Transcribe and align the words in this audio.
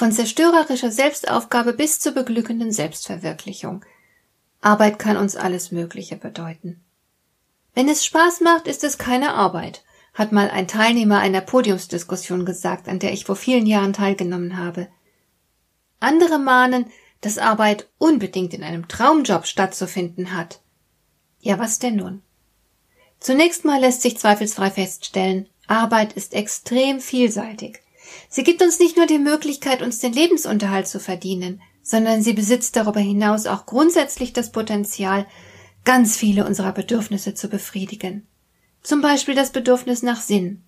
Von 0.00 0.12
zerstörerischer 0.12 0.90
Selbstaufgabe 0.90 1.74
bis 1.74 2.00
zur 2.00 2.12
beglückenden 2.12 2.72
Selbstverwirklichung. 2.72 3.84
Arbeit 4.62 4.98
kann 4.98 5.18
uns 5.18 5.36
alles 5.36 5.72
Mögliche 5.72 6.16
bedeuten. 6.16 6.80
Wenn 7.74 7.86
es 7.86 8.06
Spaß 8.06 8.40
macht, 8.40 8.66
ist 8.66 8.82
es 8.82 8.96
keine 8.96 9.34
Arbeit, 9.34 9.84
hat 10.14 10.32
mal 10.32 10.48
ein 10.48 10.66
Teilnehmer 10.66 11.18
einer 11.18 11.42
Podiumsdiskussion 11.42 12.46
gesagt, 12.46 12.88
an 12.88 12.98
der 12.98 13.12
ich 13.12 13.26
vor 13.26 13.36
vielen 13.36 13.66
Jahren 13.66 13.92
teilgenommen 13.92 14.56
habe. 14.56 14.88
Andere 15.98 16.38
mahnen, 16.38 16.86
dass 17.20 17.36
Arbeit 17.36 17.86
unbedingt 17.98 18.54
in 18.54 18.64
einem 18.64 18.88
Traumjob 18.88 19.46
stattzufinden 19.46 20.34
hat. 20.34 20.62
Ja, 21.40 21.58
was 21.58 21.78
denn 21.78 21.96
nun? 21.96 22.22
Zunächst 23.18 23.66
mal 23.66 23.78
lässt 23.78 24.00
sich 24.00 24.16
zweifelsfrei 24.16 24.70
feststellen, 24.70 25.46
Arbeit 25.66 26.14
ist 26.14 26.32
extrem 26.32 27.00
vielseitig. 27.00 27.82
Sie 28.28 28.44
gibt 28.44 28.62
uns 28.62 28.78
nicht 28.78 28.96
nur 28.96 29.06
die 29.06 29.18
Möglichkeit, 29.18 29.82
uns 29.82 29.98
den 29.98 30.12
Lebensunterhalt 30.12 30.86
zu 30.86 31.00
verdienen, 31.00 31.60
sondern 31.82 32.22
sie 32.22 32.32
besitzt 32.32 32.76
darüber 32.76 33.00
hinaus 33.00 33.46
auch 33.46 33.66
grundsätzlich 33.66 34.32
das 34.32 34.52
Potenzial, 34.52 35.26
ganz 35.84 36.16
viele 36.16 36.44
unserer 36.46 36.72
Bedürfnisse 36.72 37.34
zu 37.34 37.48
befriedigen. 37.48 38.26
Zum 38.82 39.00
Beispiel 39.00 39.34
das 39.34 39.50
Bedürfnis 39.50 40.02
nach 40.02 40.20
Sinn, 40.20 40.62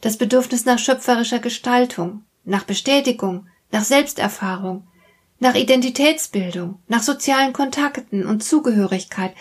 das 0.00 0.16
Bedürfnis 0.16 0.64
nach 0.64 0.78
schöpferischer 0.78 1.38
Gestaltung, 1.38 2.24
nach 2.44 2.64
Bestätigung, 2.64 3.46
nach 3.70 3.84
Selbsterfahrung, 3.84 4.86
nach 5.38 5.54
Identitätsbildung, 5.54 6.78
nach 6.88 7.02
sozialen 7.02 7.52
Kontakten 7.52 8.26
und 8.26 8.42
Zugehörigkeit 8.42 9.34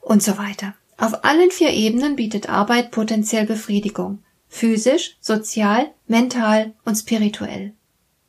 und 0.00 0.22
so 0.22 0.38
weiter. 0.38 0.74
Auf 0.96 1.24
allen 1.24 1.50
vier 1.50 1.70
Ebenen 1.70 2.16
bietet 2.16 2.48
Arbeit 2.48 2.90
potenziell 2.90 3.46
Befriedigung 3.46 4.20
physisch, 4.54 5.16
sozial, 5.20 5.92
mental 6.06 6.74
und 6.84 6.94
spirituell. 6.94 7.72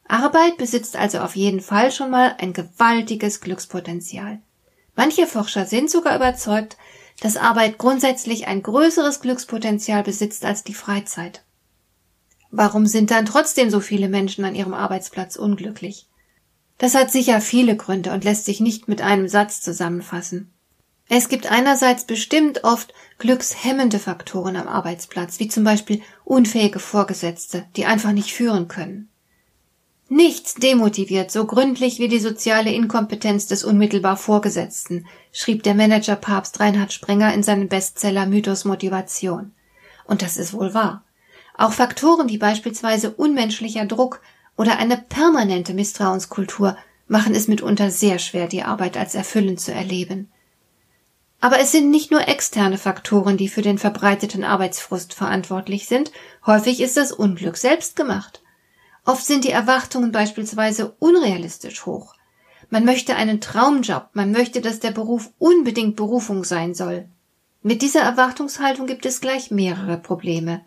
Arbeit 0.07 0.57
besitzt 0.57 0.95
also 0.95 1.19
auf 1.19 1.35
jeden 1.35 1.61
Fall 1.61 1.91
schon 1.91 2.09
mal 2.09 2.35
ein 2.39 2.51
gewaltiges 2.51 3.41
Glückspotenzial. 3.41 4.39
Manche 4.95 5.27
Forscher 5.27 5.67
sind 5.67 5.91
sogar 5.91 6.15
überzeugt, 6.15 6.77
dass 7.21 7.37
Arbeit 7.37 7.77
grundsätzlich 7.77 8.47
ein 8.47 8.63
größeres 8.63 9.21
Glückspotenzial 9.21 10.01
besitzt 10.01 10.45
als 10.45 10.63
die 10.63 10.73
Freizeit. 10.73 11.43
Warum 12.49 12.87
sind 12.87 13.11
dann 13.11 13.27
trotzdem 13.27 13.69
so 13.69 13.79
viele 13.79 14.09
Menschen 14.09 14.45
an 14.45 14.55
ihrem 14.55 14.73
Arbeitsplatz 14.73 15.35
unglücklich? 15.35 16.07
Das 16.79 16.95
hat 16.95 17.11
sicher 17.11 17.39
viele 17.39 17.77
Gründe 17.77 18.11
und 18.11 18.23
lässt 18.23 18.45
sich 18.45 18.59
nicht 18.59 18.87
mit 18.87 18.99
einem 18.99 19.27
Satz 19.27 19.61
zusammenfassen. 19.61 20.54
Es 21.07 21.29
gibt 21.29 21.51
einerseits 21.51 22.05
bestimmt 22.05 22.63
oft 22.63 22.93
glückshemmende 23.19 23.99
Faktoren 23.99 24.55
am 24.55 24.67
Arbeitsplatz, 24.67 25.39
wie 25.39 25.47
zum 25.47 25.63
Beispiel 25.63 26.01
unfähige 26.23 26.79
Vorgesetzte, 26.79 27.65
die 27.75 27.85
einfach 27.85 28.11
nicht 28.11 28.33
führen 28.33 28.67
können. 28.67 29.09
Nichts 30.07 30.53
demotiviert 30.55 31.31
so 31.31 31.45
gründlich 31.45 31.99
wie 31.99 32.07
die 32.07 32.19
soziale 32.19 32.71
Inkompetenz 32.71 33.47
des 33.47 33.63
unmittelbar 33.63 34.17
Vorgesetzten, 34.17 35.07
schrieb 35.31 35.63
der 35.63 35.73
Manager 35.73 36.15
Papst 36.15 36.59
Reinhard 36.59 36.93
Sprenger 36.93 37.33
in 37.33 37.41
seinem 37.41 37.69
Bestseller 37.69 38.27
Mythos 38.27 38.65
Motivation. 38.65 39.51
Und 40.05 40.21
das 40.21 40.37
ist 40.37 40.53
wohl 40.53 40.75
wahr. 40.75 41.03
Auch 41.57 41.71
Faktoren 41.71 42.29
wie 42.29 42.37
beispielsweise 42.37 43.11
unmenschlicher 43.11 43.85
Druck 43.85 44.21
oder 44.57 44.77
eine 44.77 44.97
permanente 44.97 45.73
Misstrauenskultur 45.73 46.77
machen 47.07 47.33
es 47.33 47.47
mitunter 47.47 47.89
sehr 47.89 48.19
schwer, 48.19 48.47
die 48.47 48.63
Arbeit 48.63 48.97
als 48.97 49.15
erfüllend 49.15 49.59
zu 49.59 49.73
erleben. 49.73 50.29
Aber 51.41 51.59
es 51.59 51.71
sind 51.71 51.91
nicht 51.91 52.11
nur 52.11 52.27
externe 52.27 52.77
Faktoren, 52.77 53.37
die 53.37 53.49
für 53.49 53.61
den 53.61 53.77
verbreiteten 53.77 54.43
Arbeitsfrust 54.43 55.13
verantwortlich 55.13 55.87
sind, 55.87 56.11
häufig 56.45 56.81
ist 56.81 56.97
das 56.97 57.11
Unglück 57.11 57.57
selbst 57.57 57.95
gemacht. 57.95 58.41
Oft 59.05 59.25
sind 59.25 59.43
die 59.43 59.51
Erwartungen 59.51 60.11
beispielsweise 60.11 60.95
unrealistisch 60.99 61.85
hoch. 61.85 62.15
Man 62.69 62.85
möchte 62.85 63.15
einen 63.15 63.41
Traumjob, 63.41 64.09
man 64.13 64.31
möchte, 64.31 64.61
dass 64.61 64.79
der 64.79 64.91
Beruf 64.91 65.29
unbedingt 65.37 65.95
Berufung 65.95 66.43
sein 66.43 66.73
soll. 66.73 67.07
Mit 67.61 67.81
dieser 67.81 68.01
Erwartungshaltung 68.01 68.87
gibt 68.87 69.05
es 69.05 69.21
gleich 69.21 69.51
mehrere 69.51 69.97
Probleme. 69.97 70.61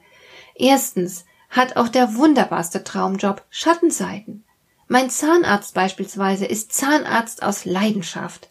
Erstens 0.54 1.24
hat 1.50 1.76
auch 1.76 1.88
der 1.88 2.14
wunderbarste 2.14 2.84
Traumjob 2.84 3.44
Schattenseiten. 3.50 4.44
Mein 4.86 5.10
Zahnarzt 5.10 5.74
beispielsweise 5.74 6.46
ist 6.46 6.72
Zahnarzt 6.72 7.42
aus 7.42 7.64
Leidenschaft. 7.64 8.50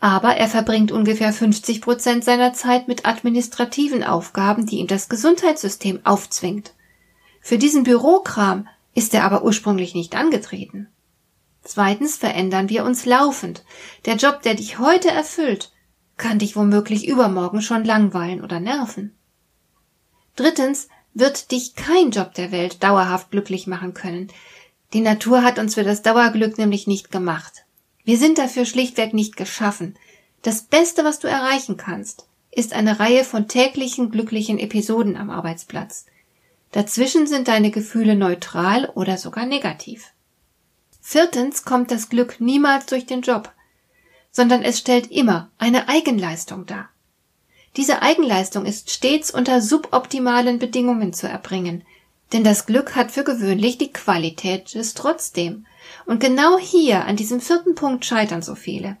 Aber 0.00 0.36
er 0.36 0.48
verbringt 0.48 0.92
ungefähr 0.92 1.32
50 1.32 1.80
Prozent 1.80 2.24
seiner 2.24 2.52
Zeit 2.52 2.86
mit 2.86 3.04
administrativen 3.04 4.04
Aufgaben, 4.04 4.66
die 4.66 4.78
ihm 4.78 4.86
das 4.86 5.08
Gesundheitssystem 5.08 6.00
aufzwingt. 6.04 6.74
Für 7.40 7.58
diesen 7.58 7.82
Bürokram 7.82 8.68
ist 8.94 9.14
er 9.14 9.24
aber 9.24 9.42
ursprünglich 9.42 9.94
nicht 9.94 10.14
angetreten. 10.14 10.88
Zweitens 11.62 12.16
verändern 12.16 12.68
wir 12.68 12.84
uns 12.84 13.04
laufend. 13.04 13.64
Der 14.06 14.16
Job, 14.16 14.42
der 14.42 14.54
dich 14.54 14.78
heute 14.78 15.10
erfüllt, 15.10 15.72
kann 16.16 16.38
dich 16.38 16.56
womöglich 16.56 17.06
übermorgen 17.06 17.62
schon 17.62 17.84
langweilen 17.84 18.42
oder 18.42 18.60
nerven. 18.60 19.16
Drittens 20.36 20.88
wird 21.14 21.50
dich 21.50 21.74
kein 21.74 22.10
Job 22.10 22.34
der 22.34 22.52
Welt 22.52 22.82
dauerhaft 22.82 23.30
glücklich 23.30 23.66
machen 23.66 23.94
können. 23.94 24.28
Die 24.92 25.00
Natur 25.00 25.42
hat 25.42 25.58
uns 25.58 25.74
für 25.74 25.84
das 25.84 26.02
Dauerglück 26.02 26.58
nämlich 26.58 26.86
nicht 26.86 27.10
gemacht. 27.10 27.64
Wir 28.08 28.16
sind 28.16 28.38
dafür 28.38 28.64
schlichtweg 28.64 29.12
nicht 29.12 29.36
geschaffen. 29.36 29.94
Das 30.40 30.62
Beste, 30.62 31.04
was 31.04 31.18
du 31.18 31.28
erreichen 31.28 31.76
kannst, 31.76 32.26
ist 32.50 32.72
eine 32.72 33.00
Reihe 33.00 33.22
von 33.22 33.48
täglichen 33.48 34.10
glücklichen 34.10 34.58
Episoden 34.58 35.14
am 35.14 35.28
Arbeitsplatz. 35.28 36.06
Dazwischen 36.72 37.26
sind 37.26 37.48
deine 37.48 37.70
Gefühle 37.70 38.14
neutral 38.14 38.90
oder 38.94 39.18
sogar 39.18 39.44
negativ. 39.44 40.14
Viertens 41.02 41.66
kommt 41.66 41.90
das 41.90 42.08
Glück 42.08 42.40
niemals 42.40 42.86
durch 42.86 43.04
den 43.04 43.20
Job, 43.20 43.52
sondern 44.30 44.62
es 44.62 44.78
stellt 44.78 45.10
immer 45.10 45.50
eine 45.58 45.90
Eigenleistung 45.90 46.64
dar. 46.64 46.88
Diese 47.76 48.00
Eigenleistung 48.00 48.64
ist 48.64 48.90
stets 48.90 49.30
unter 49.30 49.60
suboptimalen 49.60 50.58
Bedingungen 50.58 51.12
zu 51.12 51.28
erbringen, 51.28 51.84
denn 52.32 52.44
das 52.44 52.66
Glück 52.66 52.94
hat 52.94 53.10
für 53.10 53.24
gewöhnlich 53.24 53.78
die 53.78 53.92
Qualität 53.92 54.74
des 54.74 54.94
Trotzdem 54.94 55.66
und 56.06 56.20
genau 56.20 56.58
hier, 56.58 57.04
an 57.04 57.16
diesem 57.16 57.40
vierten 57.40 57.74
Punkt, 57.74 58.04
scheitern 58.04 58.42
so 58.42 58.54
viele. 58.54 58.96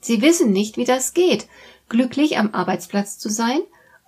Sie 0.00 0.22
wissen 0.22 0.52
nicht, 0.52 0.76
wie 0.76 0.84
das 0.84 1.14
geht, 1.14 1.48
glücklich 1.88 2.38
am 2.38 2.54
Arbeitsplatz 2.54 3.18
zu 3.18 3.28
sein, 3.28 3.60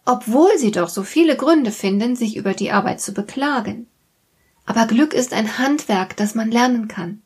obwohl 0.04 0.56
sie 0.56 0.70
doch 0.70 0.88
so 0.88 1.03
viele 1.03 1.36
Gründe 1.36 1.72
finden, 1.72 2.16
sich 2.16 2.36
über 2.36 2.54
die 2.54 2.70
Arbeit 2.70 3.00
zu 3.00 3.12
beklagen. 3.12 3.86
Aber 4.66 4.86
Glück 4.86 5.14
ist 5.14 5.32
ein 5.32 5.59
Handwerk, 5.59 6.16
das 6.16 6.34
man 6.34 6.50
lernen 6.50 6.88
kann. 6.88 7.22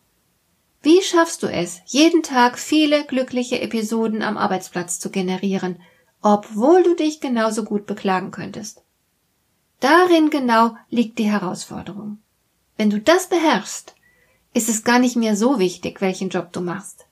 Wie 0.83 1.03
schaffst 1.03 1.43
du 1.43 1.47
es, 1.47 1.81
jeden 1.87 2.22
Tag 2.22 2.59
viele 2.59 3.04
glückliche 3.04 3.60
Episoden 3.60 4.22
am 4.22 4.37
Arbeitsplatz 4.37 4.99
zu 4.99 5.10
generieren, 5.10 5.81
obwohl 6.21 6.83
du 6.83 6.94
dich 6.94 7.21
genauso 7.21 7.65
gut 7.65 7.87
beklagen 7.87 8.31
könntest? 8.31 8.84
Darin 9.81 10.31
genau 10.31 10.77
liegt 10.91 11.19
die 11.19 11.31
Herausforderung. 11.31 12.19
Wenn 12.77 12.91
du 12.91 13.01
das 13.01 13.28
beherrschst, 13.28 13.95
ist 14.54 14.69
es 14.69 14.84
gar 14.84 14.98
nicht 14.98 15.16
mehr 15.16 15.37
so 15.37 15.59
wichtig, 15.59 16.01
welchen 16.01 16.28
Job 16.28 16.53
du 16.53 16.60
machst. 16.60 17.07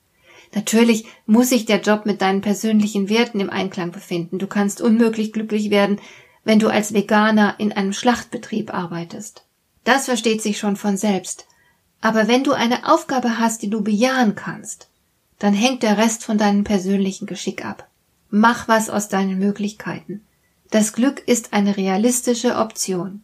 Natürlich 0.54 1.06
muss 1.26 1.48
sich 1.48 1.64
der 1.64 1.80
Job 1.80 2.06
mit 2.06 2.20
deinen 2.20 2.40
persönlichen 2.40 3.08
Werten 3.08 3.40
im 3.40 3.50
Einklang 3.50 3.90
befinden. 3.90 4.38
Du 4.38 4.46
kannst 4.46 4.80
unmöglich 4.80 5.32
glücklich 5.32 5.70
werden, 5.70 5.98
wenn 6.44 6.58
du 6.58 6.68
als 6.68 6.92
Veganer 6.92 7.54
in 7.58 7.72
einem 7.72 7.92
Schlachtbetrieb 7.92 8.72
arbeitest. 8.74 9.44
Das 9.84 10.06
versteht 10.06 10.42
sich 10.42 10.58
schon 10.58 10.76
von 10.76 10.96
selbst. 10.96 11.46
Aber 12.00 12.28
wenn 12.28 12.44
du 12.44 12.52
eine 12.52 12.92
Aufgabe 12.92 13.38
hast, 13.38 13.62
die 13.62 13.70
du 13.70 13.82
bejahen 13.82 14.34
kannst, 14.34 14.88
dann 15.38 15.54
hängt 15.54 15.82
der 15.82 15.98
Rest 15.98 16.24
von 16.24 16.38
deinem 16.38 16.64
persönlichen 16.64 17.26
Geschick 17.26 17.64
ab. 17.64 17.88
Mach 18.30 18.68
was 18.68 18.90
aus 18.90 19.08
deinen 19.08 19.38
Möglichkeiten. 19.38 20.24
Das 20.72 20.92
Glück 20.94 21.22
ist 21.26 21.52
eine 21.52 21.76
realistische 21.76 22.56
Option. 22.56 23.22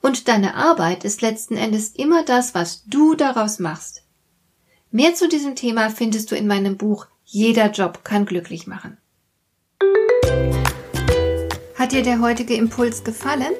Und 0.00 0.28
deine 0.28 0.54
Arbeit 0.54 1.04
ist 1.04 1.20
letzten 1.20 1.56
Endes 1.56 1.88
immer 1.88 2.24
das, 2.24 2.54
was 2.54 2.84
du 2.86 3.16
daraus 3.16 3.58
machst. 3.58 4.04
Mehr 4.92 5.16
zu 5.16 5.28
diesem 5.28 5.56
Thema 5.56 5.90
findest 5.90 6.30
du 6.30 6.36
in 6.36 6.46
meinem 6.46 6.76
Buch 6.76 7.08
Jeder 7.24 7.72
Job 7.72 8.04
kann 8.04 8.24
glücklich 8.24 8.68
machen. 8.68 8.98
Hat 11.74 11.90
dir 11.90 12.04
der 12.04 12.20
heutige 12.20 12.54
Impuls 12.54 13.02
gefallen? 13.02 13.54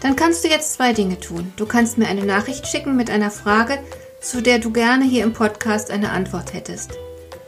Dann 0.00 0.14
kannst 0.14 0.44
du 0.44 0.48
jetzt 0.48 0.74
zwei 0.74 0.92
Dinge 0.92 1.18
tun. 1.18 1.52
Du 1.56 1.66
kannst 1.66 1.98
mir 1.98 2.06
eine 2.06 2.24
Nachricht 2.24 2.68
schicken 2.68 2.94
mit 2.94 3.10
einer 3.10 3.32
Frage, 3.32 3.82
zu 4.20 4.40
der 4.40 4.60
du 4.60 4.70
gerne 4.70 5.04
hier 5.04 5.24
im 5.24 5.32
Podcast 5.32 5.90
eine 5.90 6.12
Antwort 6.12 6.54
hättest. 6.54 6.92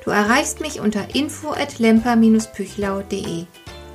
Du 0.05 0.11
erreichst 0.11 0.61
mich 0.61 0.81
unter 0.81 1.15
info@lemper-püchlau.de. 1.15 3.47